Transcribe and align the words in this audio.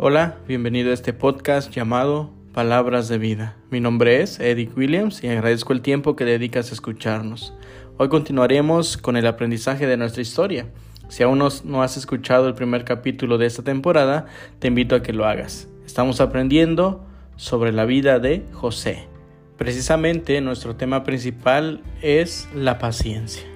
Hola, 0.00 0.36
bienvenido 0.46 0.92
a 0.92 0.94
este 0.94 1.12
podcast 1.12 1.72
llamado 1.72 2.30
Palabras 2.54 3.08
de 3.08 3.18
Vida. 3.18 3.56
Mi 3.68 3.80
nombre 3.80 4.22
es 4.22 4.38
Eric 4.38 4.76
Williams 4.76 5.24
y 5.24 5.28
agradezco 5.28 5.72
el 5.72 5.80
tiempo 5.80 6.14
que 6.14 6.24
dedicas 6.24 6.70
a 6.70 6.74
escucharnos. 6.74 7.52
Hoy 7.96 8.08
continuaremos 8.08 8.96
con 8.96 9.16
el 9.16 9.26
aprendizaje 9.26 9.88
de 9.88 9.96
nuestra 9.96 10.22
historia. 10.22 10.68
Si 11.08 11.24
aún 11.24 11.42
no 11.64 11.82
has 11.82 11.96
escuchado 11.96 12.46
el 12.46 12.54
primer 12.54 12.84
capítulo 12.84 13.38
de 13.38 13.46
esta 13.46 13.64
temporada, 13.64 14.26
te 14.60 14.68
invito 14.68 14.94
a 14.94 15.02
que 15.02 15.12
lo 15.12 15.26
hagas. 15.26 15.66
Estamos 15.84 16.20
aprendiendo 16.20 17.04
sobre 17.34 17.72
la 17.72 17.84
vida 17.84 18.20
de 18.20 18.44
José. 18.52 19.08
Precisamente 19.56 20.40
nuestro 20.40 20.76
tema 20.76 21.02
principal 21.02 21.82
es 22.02 22.48
la 22.54 22.78
paciencia. 22.78 23.48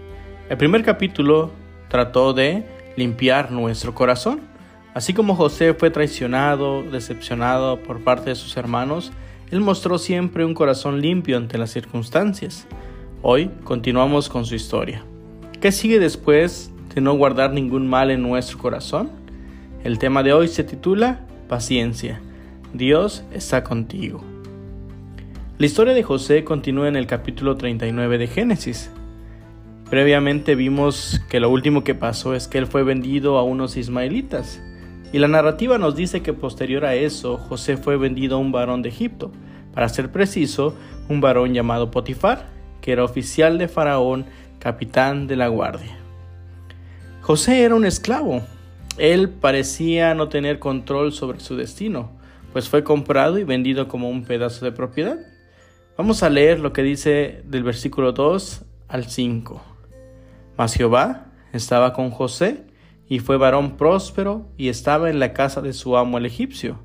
El 0.51 0.57
primer 0.57 0.83
capítulo 0.83 1.53
trató 1.89 2.33
de 2.33 2.65
limpiar 2.97 3.53
nuestro 3.53 3.95
corazón. 3.95 4.52
Así 4.95 5.15
como 5.15 5.35
José 5.35 5.73
fue 5.73 5.91
traicionado, 5.91 6.83
decepcionado 6.83 7.83
por 7.83 8.05
parte 8.05 8.31
de 8.31 8.37
sus 8.37 8.57
hermanos, 8.59 9.11
él 9.51 9.61
mostró 9.61 9.97
siempre 9.97 10.45
un 10.45 10.53
corazón 10.53 11.01
limpio 11.01 11.39
ante 11.39 11.57
las 11.57 11.71
circunstancias. 11.71 12.67
Hoy 13.23 13.51
continuamos 13.65 14.29
con 14.29 14.45
su 14.45 14.55
historia. 14.55 15.03
¿Qué 15.63 15.73
sigue 15.73 15.99
después 15.99 16.71
de 16.95 17.01
no 17.01 17.15
guardar 17.15 17.53
ningún 17.53 17.89
mal 17.89 18.11
en 18.11 18.21
nuestro 18.21 18.59
corazón? 18.59 19.11
El 19.83 19.99
tema 19.99 20.23
de 20.23 20.35
hoy 20.35 20.49
se 20.49 20.63
titula 20.63 21.21
Paciencia. 21.49 22.21
Dios 22.75 23.25
está 23.33 23.65
contigo. 23.65 24.23
La 25.57 25.67
historia 25.67 25.95
de 25.95 26.03
José 26.03 26.45
continúa 26.45 26.89
en 26.89 26.97
el 26.97 27.07
capítulo 27.07 27.57
39 27.57 28.19
de 28.19 28.27
Génesis. 28.27 28.91
Previamente 29.89 30.55
vimos 30.55 31.23
que 31.31 31.41
lo 31.41 31.49
último 31.49 31.83
que 31.83 31.95
pasó 31.95 32.35
es 32.35 32.47
que 32.47 32.59
él 32.59 32.67
fue 32.67 32.83
vendido 32.83 33.39
a 33.39 33.43
unos 33.43 33.77
ismaelitas. 33.79 34.61
Y 35.13 35.19
la 35.19 35.29
narrativa 35.29 35.77
nos 35.77 35.95
dice 35.95 36.23
que 36.23 36.33
posterior 36.33 36.87
a 36.87 36.95
eso, 36.95 37.37
José 37.37 37.77
fue 37.77 37.99
vendido 37.99 38.37
a 38.37 38.41
un 38.41 38.51
varón 38.51 38.81
de 38.81 38.89
Egipto, 38.89 39.31
para 39.75 39.89
ser 39.89 40.11
preciso, 40.11 40.75
un 41.09 41.21
varón 41.21 41.53
llamado 41.53 41.91
Potifar, 41.91 42.49
que 42.81 42.93
era 42.93 43.05
oficial 43.05 43.59
de 43.59 43.69
Faraón, 43.69 44.25
capitán 44.59 45.27
de 45.27 45.37
la 45.37 45.49
guardia. 45.49 45.99
José 47.21 47.63
era 47.63 47.75
un 47.75 47.85
esclavo. 47.85 48.43
Él 48.99 49.29
parecía 49.29 50.15
no 50.15 50.29
tener 50.29 50.59
control 50.59 51.13
sobre 51.13 51.41
su 51.41 51.57
destino, 51.57 52.11
pues 52.53 52.69
fue 52.69 52.83
comprado 52.83 53.39
y 53.39 53.45
vendido 53.45 53.89
como 53.89 54.09
un 54.09 54.25
pedazo 54.25 54.65
de 54.65 54.73
propiedad. 54.73 55.19
Vamos 55.97 56.23
a 56.23 56.31
leer 56.31 56.59
lo 56.59 56.73
que 56.73 56.83
dice 56.83 57.43
del 57.47 57.65
versículo 57.65 58.13
2 58.13 58.65
al 58.89 59.05
5. 59.05 59.63
Mas 60.57 60.75
Jehová 60.75 61.27
estaba 61.53 61.93
con 61.93 62.11
José, 62.11 62.65
y 63.13 63.19
fue 63.19 63.37
varón 63.37 63.77
próspero 63.77 64.47
y 64.57 64.71
estaba 64.71 65.11
en 65.11 65.19
la 65.19 65.35
casa 65.35 65.61
de 65.61 65.75
su 65.75 65.99
amo 65.99 66.17
el 66.17 66.25
egipcio. 66.25 66.79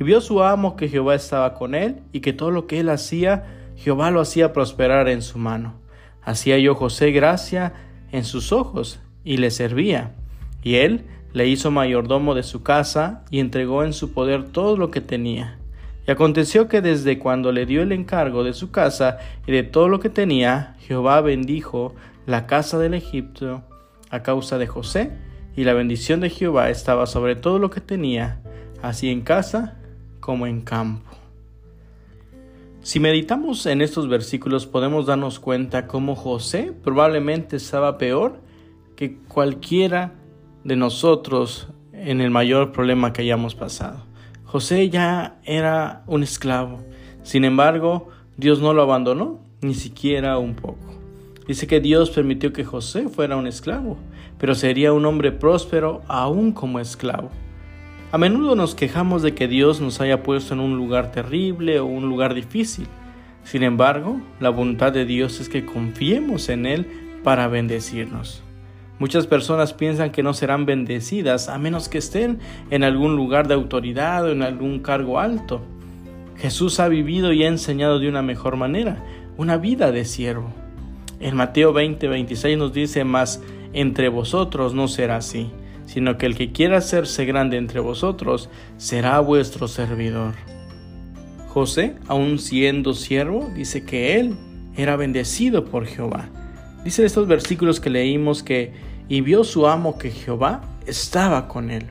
Y 0.00 0.02
vio 0.02 0.22
su 0.22 0.42
amo 0.42 0.76
que 0.76 0.88
Jehová 0.88 1.14
estaba 1.14 1.52
con 1.52 1.74
él 1.74 2.00
y 2.10 2.20
que 2.20 2.32
todo 2.32 2.50
lo 2.50 2.66
que 2.66 2.80
él 2.80 2.88
hacía, 2.88 3.44
Jehová 3.76 4.10
lo 4.10 4.22
hacía 4.22 4.54
prosperar 4.54 5.10
en 5.10 5.20
su 5.20 5.36
mano. 5.36 5.74
Hacía 6.22 6.56
yo 6.56 6.74
José 6.74 7.10
gracia 7.10 7.74
en 8.12 8.24
sus 8.24 8.50
ojos 8.50 8.98
y 9.24 9.36
le 9.36 9.50
servía. 9.50 10.14
Y 10.62 10.76
él 10.76 11.04
le 11.34 11.48
hizo 11.48 11.70
mayordomo 11.70 12.34
de 12.34 12.44
su 12.44 12.62
casa 12.62 13.22
y 13.30 13.38
entregó 13.38 13.84
en 13.84 13.92
su 13.92 14.14
poder 14.14 14.44
todo 14.44 14.78
lo 14.78 14.90
que 14.90 15.02
tenía. 15.02 15.58
Y 16.08 16.10
aconteció 16.10 16.66
que 16.66 16.80
desde 16.80 17.18
cuando 17.18 17.52
le 17.52 17.66
dio 17.66 17.82
el 17.82 17.92
encargo 17.92 18.42
de 18.42 18.54
su 18.54 18.70
casa 18.70 19.18
y 19.46 19.52
de 19.52 19.64
todo 19.64 19.90
lo 19.90 20.00
que 20.00 20.08
tenía, 20.08 20.76
Jehová 20.78 21.20
bendijo 21.20 21.94
la 22.24 22.46
casa 22.46 22.78
del 22.78 22.94
Egipto 22.94 23.62
a 24.08 24.22
causa 24.22 24.56
de 24.56 24.66
José 24.66 25.12
y 25.56 25.64
la 25.64 25.74
bendición 25.74 26.20
de 26.20 26.30
Jehová 26.30 26.70
estaba 26.70 27.06
sobre 27.06 27.36
todo 27.36 27.58
lo 27.58 27.70
que 27.70 27.80
tenía, 27.80 28.40
así 28.82 29.10
en 29.10 29.22
casa 29.22 29.76
como 30.20 30.46
en 30.46 30.62
campo. 30.62 31.10
Si 32.82 33.00
meditamos 33.00 33.64
en 33.66 33.80
estos 33.80 34.08
versículos 34.08 34.66
podemos 34.66 35.06
darnos 35.06 35.40
cuenta 35.40 35.86
cómo 35.86 36.16
José 36.16 36.72
probablemente 36.82 37.56
estaba 37.56 37.96
peor 37.96 38.40
que 38.96 39.16
cualquiera 39.16 40.12
de 40.64 40.76
nosotros 40.76 41.68
en 41.92 42.20
el 42.20 42.30
mayor 42.30 42.72
problema 42.72 43.12
que 43.12 43.22
hayamos 43.22 43.54
pasado. 43.54 44.04
José 44.44 44.90
ya 44.90 45.40
era 45.44 46.04
un 46.06 46.22
esclavo, 46.22 46.80
sin 47.22 47.44
embargo 47.44 48.08
Dios 48.36 48.60
no 48.60 48.74
lo 48.74 48.82
abandonó, 48.82 49.40
ni 49.62 49.74
siquiera 49.74 50.36
un 50.38 50.54
poco. 50.54 51.03
Dice 51.46 51.66
que 51.66 51.80
Dios 51.80 52.10
permitió 52.10 52.52
que 52.52 52.64
José 52.64 53.08
fuera 53.08 53.36
un 53.36 53.46
esclavo, 53.46 53.98
pero 54.38 54.54
sería 54.54 54.92
un 54.92 55.04
hombre 55.04 55.30
próspero 55.30 56.02
aún 56.08 56.52
como 56.52 56.80
esclavo. 56.80 57.30
A 58.12 58.18
menudo 58.18 58.54
nos 58.54 58.74
quejamos 58.74 59.22
de 59.22 59.34
que 59.34 59.48
Dios 59.48 59.80
nos 59.80 60.00
haya 60.00 60.22
puesto 60.22 60.54
en 60.54 60.60
un 60.60 60.76
lugar 60.76 61.12
terrible 61.12 61.80
o 61.80 61.86
un 61.86 62.08
lugar 62.08 62.32
difícil. 62.32 62.86
Sin 63.42 63.62
embargo, 63.62 64.20
la 64.40 64.50
voluntad 64.50 64.92
de 64.92 65.04
Dios 65.04 65.40
es 65.40 65.48
que 65.50 65.66
confiemos 65.66 66.48
en 66.48 66.64
Él 66.64 66.86
para 67.22 67.48
bendecirnos. 67.48 68.42
Muchas 68.98 69.26
personas 69.26 69.74
piensan 69.74 70.12
que 70.12 70.22
no 70.22 70.32
serán 70.32 70.64
bendecidas 70.64 71.48
a 71.48 71.58
menos 71.58 71.88
que 71.88 71.98
estén 71.98 72.38
en 72.70 72.84
algún 72.84 73.16
lugar 73.16 73.48
de 73.48 73.54
autoridad 73.54 74.24
o 74.24 74.30
en 74.30 74.42
algún 74.42 74.78
cargo 74.78 75.18
alto. 75.18 75.60
Jesús 76.36 76.80
ha 76.80 76.88
vivido 76.88 77.32
y 77.32 77.44
ha 77.44 77.48
enseñado 77.48 77.98
de 77.98 78.08
una 78.08 78.22
mejor 78.22 78.56
manera, 78.56 79.04
una 79.36 79.56
vida 79.56 79.90
de 79.90 80.04
siervo. 80.04 80.63
En 81.20 81.36
Mateo 81.36 81.72
20, 81.72 82.08
26 82.08 82.58
nos 82.58 82.72
dice, 82.72 83.04
más 83.04 83.42
entre 83.72 84.08
vosotros 84.08 84.74
no 84.74 84.88
será 84.88 85.16
así, 85.16 85.50
sino 85.86 86.18
que 86.18 86.26
el 86.26 86.36
que 86.36 86.52
quiera 86.52 86.78
hacerse 86.78 87.24
grande 87.24 87.56
entre 87.56 87.80
vosotros 87.80 88.48
será 88.76 89.20
vuestro 89.20 89.68
servidor. 89.68 90.34
José, 91.48 91.94
aun 92.08 92.38
siendo 92.38 92.94
siervo, 92.94 93.50
dice 93.54 93.84
que 93.84 94.18
él 94.18 94.36
era 94.76 94.96
bendecido 94.96 95.64
por 95.64 95.86
Jehová. 95.86 96.28
Dice 96.84 97.04
estos 97.04 97.28
versículos 97.28 97.80
que 97.80 97.90
leímos 97.90 98.42
que, 98.42 98.72
y 99.08 99.20
vio 99.20 99.44
su 99.44 99.66
amo 99.66 99.96
que 99.96 100.10
Jehová 100.10 100.62
estaba 100.86 101.48
con 101.48 101.70
él. 101.70 101.86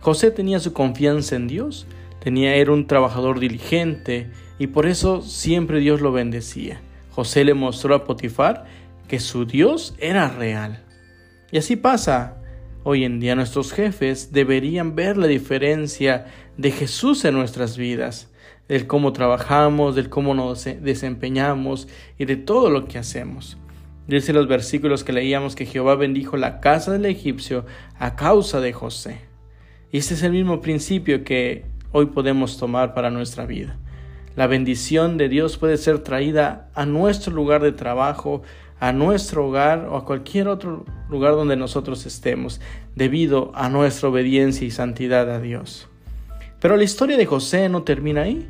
José 0.00 0.30
tenía 0.30 0.60
su 0.60 0.72
confianza 0.72 1.36
en 1.36 1.48
Dios, 1.48 1.86
tenía, 2.20 2.54
era 2.54 2.72
un 2.72 2.86
trabajador 2.86 3.38
diligente, 3.38 4.30
y 4.58 4.68
por 4.68 4.86
eso 4.86 5.22
siempre 5.22 5.80
Dios 5.80 6.00
lo 6.00 6.12
bendecía. 6.12 6.80
José 7.18 7.44
le 7.44 7.52
mostró 7.52 7.96
a 7.96 8.04
Potifar 8.04 8.66
que 9.08 9.18
su 9.18 9.44
Dios 9.44 9.92
era 9.98 10.28
real. 10.28 10.84
Y 11.50 11.58
así 11.58 11.74
pasa. 11.74 12.36
Hoy 12.84 13.02
en 13.02 13.18
día 13.18 13.34
nuestros 13.34 13.72
jefes 13.72 14.30
deberían 14.30 14.94
ver 14.94 15.16
la 15.16 15.26
diferencia 15.26 16.26
de 16.56 16.70
Jesús 16.70 17.24
en 17.24 17.34
nuestras 17.34 17.76
vidas, 17.76 18.32
del 18.68 18.86
cómo 18.86 19.12
trabajamos, 19.12 19.96
del 19.96 20.08
cómo 20.08 20.32
nos 20.32 20.62
desempeñamos 20.62 21.88
y 22.18 22.24
de 22.24 22.36
todo 22.36 22.70
lo 22.70 22.86
que 22.86 22.98
hacemos. 22.98 23.58
Dice 24.06 24.32
los 24.32 24.46
versículos 24.46 25.02
que 25.02 25.12
leíamos 25.12 25.56
que 25.56 25.66
Jehová 25.66 25.96
bendijo 25.96 26.36
la 26.36 26.60
casa 26.60 26.92
del 26.92 27.06
egipcio 27.06 27.66
a 27.98 28.14
causa 28.14 28.60
de 28.60 28.72
José. 28.72 29.22
Y 29.90 29.98
este 29.98 30.14
es 30.14 30.22
el 30.22 30.30
mismo 30.30 30.60
principio 30.60 31.24
que 31.24 31.66
hoy 31.90 32.06
podemos 32.06 32.58
tomar 32.58 32.94
para 32.94 33.10
nuestra 33.10 33.44
vida. 33.44 33.76
La 34.38 34.46
bendición 34.46 35.16
de 35.18 35.28
Dios 35.28 35.56
puede 35.56 35.76
ser 35.78 35.98
traída 35.98 36.70
a 36.76 36.86
nuestro 36.86 37.34
lugar 37.34 37.60
de 37.60 37.72
trabajo, 37.72 38.42
a 38.78 38.92
nuestro 38.92 39.48
hogar 39.48 39.88
o 39.90 39.96
a 39.96 40.04
cualquier 40.04 40.46
otro 40.46 40.84
lugar 41.10 41.32
donde 41.32 41.56
nosotros 41.56 42.06
estemos, 42.06 42.60
debido 42.94 43.50
a 43.56 43.68
nuestra 43.68 44.10
obediencia 44.10 44.64
y 44.64 44.70
santidad 44.70 45.28
a 45.28 45.40
Dios. 45.40 45.88
Pero 46.60 46.76
la 46.76 46.84
historia 46.84 47.16
de 47.16 47.26
José 47.26 47.68
no 47.68 47.82
termina 47.82 48.22
ahí, 48.22 48.48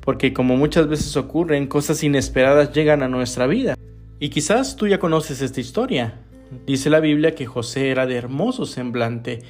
porque 0.00 0.32
como 0.32 0.56
muchas 0.56 0.88
veces 0.88 1.14
ocurren, 1.14 1.66
cosas 1.66 2.02
inesperadas 2.02 2.72
llegan 2.72 3.02
a 3.02 3.08
nuestra 3.08 3.46
vida. 3.46 3.74
Y 4.18 4.30
quizás 4.30 4.76
tú 4.76 4.88
ya 4.88 4.98
conoces 4.98 5.42
esta 5.42 5.60
historia. 5.60 6.22
Dice 6.64 6.88
la 6.88 7.00
Biblia 7.00 7.34
que 7.34 7.44
José 7.44 7.90
era 7.90 8.06
de 8.06 8.16
hermoso 8.16 8.64
semblante 8.64 9.40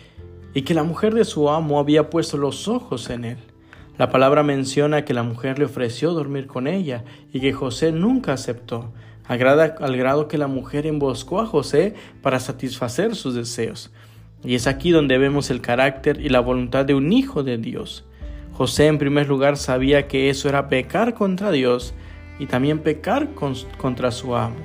y 0.55 0.63
que 0.63 0.75
la 0.75 0.83
mujer 0.83 1.15
de 1.15 1.25
su 1.25 1.49
amo 1.49 1.79
había 1.79 2.11
puesto 2.11 2.37
los 2.37 2.67
ojos 2.67 3.11
en 3.11 3.25
él. 3.27 3.52
La 3.99 4.11
palabra 4.11 4.43
menciona 4.43 5.05
que 5.05 5.13
la 5.13 5.23
mujer 5.23 5.59
le 5.59 5.67
ofreció 5.67 6.13
dormir 6.13 6.47
con 6.47 6.67
ella 6.67 7.05
y 7.33 7.41
que 7.41 7.53
José 7.53 7.93
nunca 7.93 8.33
aceptó, 8.33 8.93
al 9.29 9.39
grado 9.39 10.29
que 10.29 10.39
la 10.39 10.47
mujer 10.47 10.87
emboscó 10.87 11.41
a 11.41 11.47
José 11.47 11.95
para 12.23 12.41
satisfacer 12.41 13.15
sus 13.15 13.35
deseos. 13.35 13.93
Y 14.45 14.55
es 14.55 14.67
aquí 14.67 14.91
donde 14.91 15.19
vemos 15.19 15.51
el 15.51 15.61
carácter 15.61 16.21
y 16.21 16.31
la 16.31 16.41
voluntad 16.41 16.85
de 16.85 16.95
un 16.95 17.13
hijo 17.13 17.43
de 17.43 17.59
Dios. 17.59 18.05
José 18.53 18.87
en 18.87 18.99
primer 18.99 19.29
lugar 19.29 19.57
sabía 19.57 20.09
que 20.09 20.31
eso 20.31 20.49
era 20.49 20.69
pecar 20.69 21.15
contra 21.15 21.51
Dios 21.51 21.95
y 22.39 22.47
también 22.47 22.81
pecar 22.81 23.29
contra 23.35 24.11
su 24.11 24.35
amo. 24.35 24.57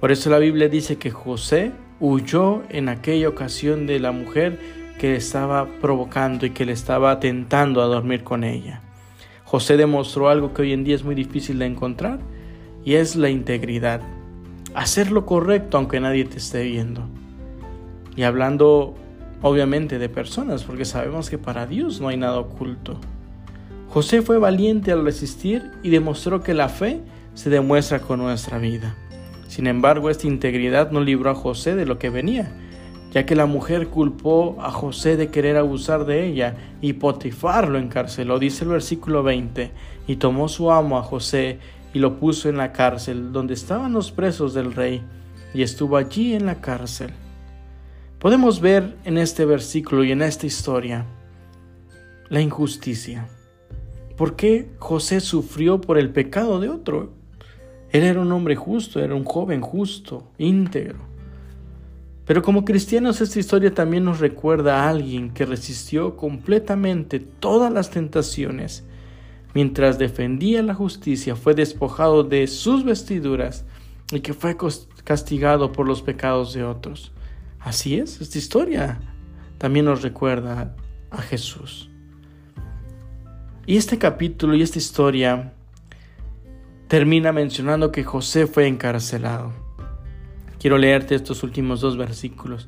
Por 0.00 0.12
eso 0.12 0.30
la 0.30 0.38
Biblia 0.38 0.68
dice 0.68 0.96
que 0.96 1.10
José 1.10 1.72
huyó 2.00 2.62
en 2.68 2.88
aquella 2.88 3.28
ocasión 3.28 3.86
de 3.86 3.98
la 3.98 4.12
mujer 4.12 4.58
que 4.98 5.10
le 5.10 5.16
estaba 5.16 5.66
provocando 5.80 6.46
y 6.46 6.50
que 6.50 6.64
le 6.64 6.72
estaba 6.72 7.20
tentando 7.20 7.82
a 7.82 7.86
dormir 7.86 8.24
con 8.24 8.44
ella. 8.44 8.82
José 9.44 9.76
demostró 9.76 10.28
algo 10.28 10.52
que 10.52 10.62
hoy 10.62 10.72
en 10.72 10.84
día 10.84 10.94
es 10.94 11.04
muy 11.04 11.14
difícil 11.14 11.58
de 11.58 11.66
encontrar 11.66 12.18
y 12.84 12.94
es 12.94 13.16
la 13.16 13.30
integridad. 13.30 14.00
Hacer 14.74 15.12
lo 15.12 15.24
correcto 15.26 15.76
aunque 15.76 16.00
nadie 16.00 16.24
te 16.24 16.38
esté 16.38 16.64
viendo. 16.64 17.08
Y 18.16 18.22
hablando 18.22 18.94
obviamente 19.42 19.98
de 19.98 20.08
personas, 20.08 20.64
porque 20.64 20.84
sabemos 20.84 21.30
que 21.30 21.38
para 21.38 21.66
Dios 21.66 22.00
no 22.00 22.08
hay 22.08 22.16
nada 22.16 22.38
oculto. 22.38 22.98
José 23.88 24.22
fue 24.22 24.38
valiente 24.38 24.92
al 24.92 25.04
resistir 25.04 25.70
y 25.82 25.90
demostró 25.90 26.42
que 26.42 26.54
la 26.54 26.68
fe 26.68 27.00
se 27.34 27.50
demuestra 27.50 28.00
con 28.00 28.18
nuestra 28.18 28.58
vida. 28.58 28.96
Sin 29.48 29.66
embargo, 29.66 30.10
esta 30.10 30.26
integridad 30.26 30.90
no 30.90 31.00
libró 31.00 31.30
a 31.30 31.34
José 31.34 31.76
de 31.76 31.86
lo 31.86 31.98
que 31.98 32.10
venía, 32.10 32.52
ya 33.16 33.24
que 33.24 33.34
la 33.34 33.46
mujer 33.46 33.88
culpó 33.88 34.58
a 34.60 34.70
José 34.70 35.16
de 35.16 35.30
querer 35.30 35.56
abusar 35.56 36.04
de 36.04 36.26
ella 36.26 36.54
y 36.82 36.92
Potifar 36.92 37.66
lo 37.66 37.78
encarceló, 37.78 38.38
dice 38.38 38.64
el 38.64 38.70
versículo 38.72 39.22
20, 39.22 39.70
y 40.06 40.16
tomó 40.16 40.50
su 40.50 40.70
amo 40.70 40.98
a 40.98 41.02
José 41.02 41.58
y 41.94 41.98
lo 41.98 42.18
puso 42.18 42.50
en 42.50 42.58
la 42.58 42.72
cárcel 42.74 43.32
donde 43.32 43.54
estaban 43.54 43.94
los 43.94 44.12
presos 44.12 44.52
del 44.52 44.74
rey, 44.74 45.02
y 45.54 45.62
estuvo 45.62 45.96
allí 45.96 46.34
en 46.34 46.44
la 46.44 46.60
cárcel. 46.60 47.14
Podemos 48.18 48.60
ver 48.60 48.98
en 49.06 49.16
este 49.16 49.46
versículo 49.46 50.04
y 50.04 50.12
en 50.12 50.20
esta 50.20 50.44
historia 50.44 51.06
la 52.28 52.42
injusticia. 52.42 53.28
¿Por 54.18 54.36
qué 54.36 54.68
José 54.78 55.20
sufrió 55.20 55.80
por 55.80 55.96
el 55.96 56.10
pecado 56.10 56.60
de 56.60 56.68
otro? 56.68 57.14
Él 57.92 58.02
era 58.02 58.20
un 58.20 58.30
hombre 58.30 58.56
justo, 58.56 59.00
era 59.00 59.14
un 59.14 59.24
joven 59.24 59.62
justo, 59.62 60.32
íntegro. 60.36 61.15
Pero 62.26 62.42
como 62.42 62.64
cristianos 62.64 63.20
esta 63.20 63.38
historia 63.38 63.72
también 63.72 64.04
nos 64.04 64.18
recuerda 64.18 64.82
a 64.82 64.88
alguien 64.88 65.30
que 65.30 65.46
resistió 65.46 66.16
completamente 66.16 67.20
todas 67.20 67.72
las 67.72 67.90
tentaciones. 67.90 68.84
Mientras 69.54 69.98
defendía 69.98 70.62
la 70.62 70.74
justicia 70.74 71.36
fue 71.36 71.54
despojado 71.54 72.24
de 72.24 72.48
sus 72.48 72.84
vestiduras 72.84 73.64
y 74.10 74.20
que 74.20 74.34
fue 74.34 74.56
castigado 75.04 75.70
por 75.70 75.86
los 75.86 76.02
pecados 76.02 76.52
de 76.52 76.64
otros. 76.64 77.12
Así 77.60 77.96
es, 77.96 78.20
esta 78.20 78.38
historia 78.38 79.00
también 79.58 79.84
nos 79.84 80.02
recuerda 80.02 80.74
a 81.10 81.22
Jesús. 81.22 81.88
Y 83.66 83.76
este 83.76 83.98
capítulo 83.98 84.54
y 84.54 84.62
esta 84.62 84.78
historia 84.78 85.52
termina 86.88 87.32
mencionando 87.32 87.90
que 87.92 88.04
José 88.04 88.46
fue 88.46 88.66
encarcelado. 88.66 89.65
Quiero 90.66 90.78
leerte 90.78 91.14
estos 91.14 91.44
últimos 91.44 91.80
dos 91.80 91.96
versículos. 91.96 92.66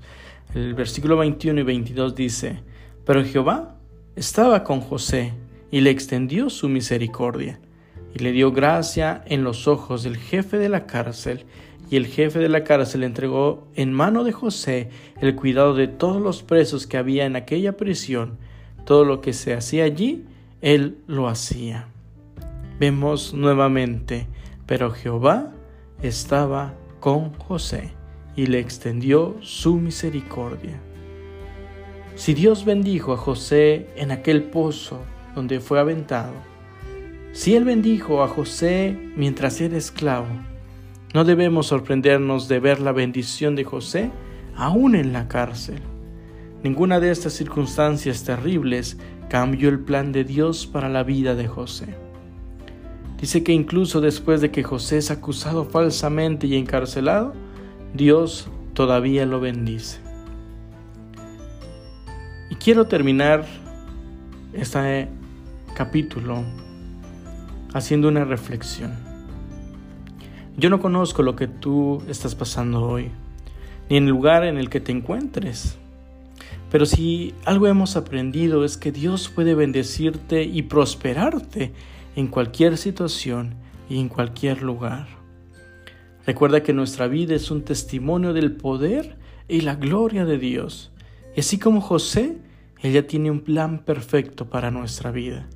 El 0.54 0.74
versículo 0.74 1.16
21 1.16 1.62
y 1.62 1.64
22 1.64 2.14
dice, 2.14 2.62
Pero 3.04 3.24
Jehová 3.24 3.74
estaba 4.14 4.62
con 4.62 4.80
José 4.80 5.32
y 5.72 5.80
le 5.80 5.90
extendió 5.90 6.48
su 6.48 6.68
misericordia 6.68 7.58
y 8.14 8.20
le 8.20 8.30
dio 8.30 8.52
gracia 8.52 9.24
en 9.26 9.42
los 9.42 9.66
ojos 9.66 10.04
del 10.04 10.16
jefe 10.16 10.58
de 10.58 10.68
la 10.68 10.86
cárcel 10.86 11.44
y 11.90 11.96
el 11.96 12.06
jefe 12.06 12.38
de 12.38 12.48
la 12.48 12.62
cárcel 12.62 13.02
entregó 13.02 13.66
en 13.74 13.92
mano 13.92 14.22
de 14.22 14.30
José 14.30 14.90
el 15.20 15.34
cuidado 15.34 15.74
de 15.74 15.88
todos 15.88 16.22
los 16.22 16.44
presos 16.44 16.86
que 16.86 16.98
había 16.98 17.26
en 17.26 17.34
aquella 17.34 17.76
prisión. 17.76 18.38
Todo 18.84 19.04
lo 19.04 19.20
que 19.20 19.32
se 19.32 19.54
hacía 19.54 19.82
allí, 19.82 20.24
él 20.60 20.98
lo 21.08 21.26
hacía. 21.26 21.88
Vemos 22.78 23.34
nuevamente, 23.34 24.28
pero 24.66 24.92
Jehová 24.92 25.52
estaba 26.00 26.74
con 27.00 27.32
José 27.34 27.92
y 28.36 28.46
le 28.46 28.60
extendió 28.60 29.36
su 29.40 29.76
misericordia. 29.76 30.80
Si 32.14 32.34
Dios 32.34 32.64
bendijo 32.64 33.12
a 33.12 33.16
José 33.16 33.88
en 33.96 34.10
aquel 34.10 34.44
pozo 34.44 35.00
donde 35.34 35.60
fue 35.60 35.78
aventado, 35.78 36.32
si 37.32 37.54
Él 37.54 37.64
bendijo 37.64 38.22
a 38.22 38.28
José 38.28 38.98
mientras 39.16 39.60
era 39.60 39.76
esclavo, 39.76 40.26
no 41.14 41.24
debemos 41.24 41.68
sorprendernos 41.68 42.48
de 42.48 42.60
ver 42.60 42.80
la 42.80 42.92
bendición 42.92 43.54
de 43.54 43.64
José 43.64 44.10
aún 44.56 44.94
en 44.94 45.12
la 45.12 45.28
cárcel. 45.28 45.80
Ninguna 46.62 46.98
de 47.00 47.10
estas 47.12 47.34
circunstancias 47.34 48.24
terribles 48.24 48.98
cambió 49.28 49.68
el 49.68 49.78
plan 49.78 50.10
de 50.10 50.24
Dios 50.24 50.66
para 50.66 50.88
la 50.88 51.04
vida 51.04 51.34
de 51.34 51.46
José. 51.46 52.07
Dice 53.20 53.42
que 53.42 53.52
incluso 53.52 54.00
después 54.00 54.40
de 54.40 54.50
que 54.50 54.62
José 54.62 54.98
es 54.98 55.10
acusado 55.10 55.64
falsamente 55.64 56.46
y 56.46 56.54
encarcelado, 56.56 57.34
Dios 57.92 58.48
todavía 58.74 59.26
lo 59.26 59.40
bendice. 59.40 59.98
Y 62.50 62.54
quiero 62.54 62.86
terminar 62.86 63.44
este 64.52 65.08
capítulo 65.74 66.44
haciendo 67.74 68.08
una 68.08 68.24
reflexión. 68.24 68.92
Yo 70.56 70.70
no 70.70 70.80
conozco 70.80 71.22
lo 71.22 71.34
que 71.34 71.48
tú 71.48 72.02
estás 72.08 72.36
pasando 72.36 72.84
hoy, 72.84 73.10
ni 73.90 73.96
en 73.96 74.04
el 74.04 74.10
lugar 74.10 74.44
en 74.44 74.58
el 74.58 74.70
que 74.70 74.80
te 74.80 74.92
encuentres. 74.92 75.76
Pero 76.70 76.86
si 76.86 77.34
algo 77.44 77.66
hemos 77.66 77.96
aprendido 77.96 78.64
es 78.64 78.76
que 78.76 78.92
Dios 78.92 79.28
puede 79.28 79.54
bendecirte 79.54 80.44
y 80.44 80.62
prosperarte 80.62 81.72
en 82.18 82.26
cualquier 82.26 82.78
situación 82.78 83.54
y 83.88 84.00
en 84.00 84.08
cualquier 84.08 84.62
lugar. 84.62 85.06
Recuerda 86.26 86.64
que 86.64 86.72
nuestra 86.72 87.06
vida 87.06 87.36
es 87.36 87.52
un 87.52 87.62
testimonio 87.62 88.32
del 88.32 88.56
poder 88.56 89.16
y 89.46 89.60
la 89.60 89.76
gloria 89.76 90.24
de 90.24 90.36
Dios. 90.36 90.90
Y 91.36 91.40
así 91.40 91.60
como 91.60 91.80
José, 91.80 92.38
ella 92.82 93.06
tiene 93.06 93.30
un 93.30 93.42
plan 93.42 93.84
perfecto 93.84 94.50
para 94.50 94.72
nuestra 94.72 95.12
vida. 95.12 95.48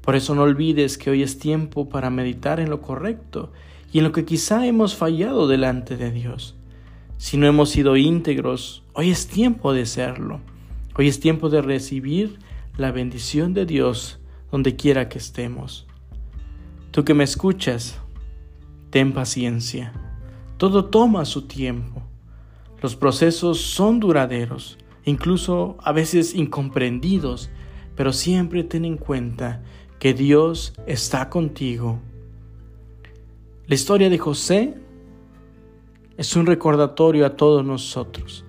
Por 0.00 0.16
eso 0.16 0.34
no 0.34 0.44
olvides 0.44 0.96
que 0.96 1.10
hoy 1.10 1.22
es 1.22 1.38
tiempo 1.38 1.90
para 1.90 2.08
meditar 2.08 2.58
en 2.58 2.70
lo 2.70 2.80
correcto 2.80 3.52
y 3.92 3.98
en 3.98 4.04
lo 4.04 4.12
que 4.12 4.24
quizá 4.24 4.66
hemos 4.66 4.96
fallado 4.96 5.46
delante 5.46 5.98
de 5.98 6.10
Dios. 6.10 6.56
Si 7.18 7.36
no 7.36 7.46
hemos 7.46 7.68
sido 7.68 7.98
íntegros, 7.98 8.82
hoy 8.94 9.10
es 9.10 9.26
tiempo 9.26 9.74
de 9.74 9.84
serlo. 9.84 10.40
Hoy 10.96 11.08
es 11.08 11.20
tiempo 11.20 11.50
de 11.50 11.60
recibir 11.60 12.38
la 12.78 12.92
bendición 12.92 13.52
de 13.52 13.66
Dios 13.66 14.21
donde 14.52 14.76
quiera 14.76 15.08
que 15.08 15.18
estemos. 15.18 15.88
Tú 16.92 17.04
que 17.04 17.14
me 17.14 17.24
escuchas, 17.24 17.98
ten 18.90 19.12
paciencia. 19.12 19.92
Todo 20.58 20.84
toma 20.84 21.24
su 21.24 21.48
tiempo. 21.48 22.04
Los 22.80 22.94
procesos 22.94 23.60
son 23.60 23.98
duraderos, 23.98 24.78
incluso 25.04 25.76
a 25.82 25.90
veces 25.90 26.36
incomprendidos, 26.36 27.50
pero 27.96 28.12
siempre 28.12 28.62
ten 28.62 28.84
en 28.84 28.96
cuenta 28.96 29.64
que 29.98 30.14
Dios 30.14 30.74
está 30.86 31.28
contigo 31.28 31.98
la 33.72 33.76
historia 33.76 34.10
de 34.10 34.18
José 34.18 34.74
es 36.18 36.36
un 36.36 36.44
recordatorio 36.46 37.24
a 37.24 37.36
todos 37.36 37.64
nosotros 37.64 38.44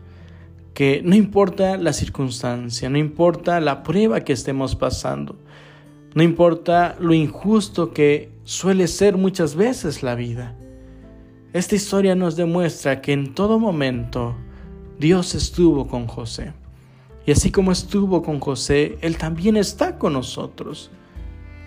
que 0.73 1.01
no 1.01 1.15
importa 1.15 1.77
la 1.77 1.93
circunstancia, 1.93 2.89
no 2.89 2.97
importa 2.97 3.61
la 3.61 3.83
prueba 3.83 4.21
que 4.21 4.33
estemos 4.33 4.75
pasando, 4.75 5.37
no 6.15 6.21
importa 6.21 6.95
lo 6.99 7.13
injusto 7.13 7.91
que 7.91 8.31
suele 8.43 8.87
ser 8.87 9.17
muchas 9.17 9.55
veces 9.55 10.03
la 10.03 10.15
vida. 10.15 10.55
Esta 11.53 11.75
historia 11.75 12.15
nos 12.15 12.35
demuestra 12.35 13.01
que 13.01 13.13
en 13.13 13.33
todo 13.33 13.59
momento 13.59 14.35
Dios 14.99 15.33
estuvo 15.33 15.87
con 15.87 16.07
José. 16.07 16.53
Y 17.25 17.31
así 17.31 17.51
como 17.51 17.71
estuvo 17.71 18.21
con 18.21 18.39
José, 18.39 18.97
Él 19.01 19.17
también 19.17 19.57
está 19.57 19.97
con 19.97 20.13
nosotros. 20.13 20.91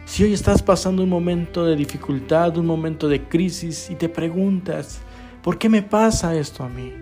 Si 0.05 0.23
hoy 0.23 0.33
estás 0.33 0.63
pasando 0.63 1.03
un 1.03 1.09
momento 1.09 1.65
de 1.65 1.75
dificultad, 1.75 2.57
un 2.57 2.67
momento 2.67 3.09
de 3.09 3.29
crisis 3.29 3.91
y 3.91 3.97
te 3.97 4.09
preguntas, 4.09 5.01
¿por 5.43 5.59
qué 5.59 5.69
me 5.69 5.83
pasa 5.83 6.37
esto 6.37 6.63
a 6.63 6.69
mí? 6.69 6.93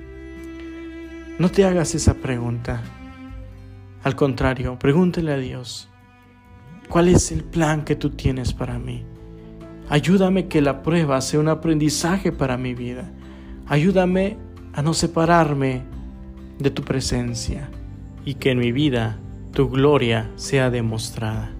No 1.39 1.51
te 1.51 1.65
hagas 1.65 1.95
esa 1.95 2.15
pregunta. 2.15 2.83
Al 4.03 4.15
contrario, 4.15 4.79
pregúntele 4.79 5.33
a 5.33 5.37
Dios, 5.37 5.89
¿cuál 6.88 7.09
es 7.09 7.33
el 7.33 7.45
plan 7.45 7.85
que 7.85 7.97
tú 7.97 8.11
tienes 8.11 8.53
para 8.53 8.79
mí? 8.79 9.05
Ayúdame 9.88 10.49
que 10.49 10.62
la 10.62 10.83
prueba 10.83 11.21
sea 11.21 11.41
un 11.41 11.49
aprendizaje 11.49 12.33
para 12.33 12.57
mi 12.57 12.75
vida. 12.75 13.11
Ayúdame 13.67 14.38
a 14.73 14.83
no 14.83 14.95
separarme 14.95 15.83
de 16.59 16.71
tu 16.71 16.83
presencia 16.83 17.69
y 18.25 18.35
que 18.35 18.50
en 18.50 18.59
mi 18.59 18.73
vida 18.73 19.19
tu 19.53 19.69
gloria 19.69 20.31
sea 20.37 20.71
demostrada. 20.71 21.50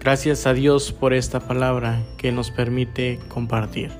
Gracias 0.00 0.46
a 0.46 0.54
Dios 0.54 0.92
por 0.92 1.12
esta 1.12 1.40
palabra 1.40 2.02
que 2.16 2.32
nos 2.32 2.50
permite 2.50 3.18
compartir. 3.28 3.90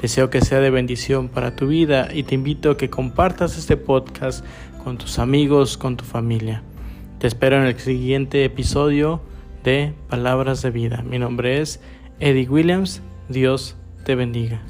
Deseo 0.00 0.30
que 0.30 0.40
sea 0.40 0.60
de 0.60 0.70
bendición 0.70 1.28
para 1.28 1.54
tu 1.54 1.66
vida 1.66 2.08
y 2.12 2.22
te 2.22 2.34
invito 2.34 2.70
a 2.70 2.76
que 2.76 2.88
compartas 2.90 3.58
este 3.58 3.76
podcast 3.76 4.44
con 4.82 4.96
tus 4.96 5.18
amigos, 5.18 5.76
con 5.76 5.96
tu 5.96 6.04
familia. 6.04 6.62
Te 7.18 7.26
espero 7.26 7.56
en 7.56 7.64
el 7.64 7.78
siguiente 7.78 8.44
episodio 8.44 9.20
de 9.64 9.94
Palabras 10.08 10.62
de 10.62 10.70
Vida. 10.70 11.02
Mi 11.02 11.18
nombre 11.18 11.60
es 11.60 11.80
Eddie 12.20 12.48
Williams. 12.48 13.02
Dios 13.28 13.76
te 14.04 14.14
bendiga. 14.14 14.62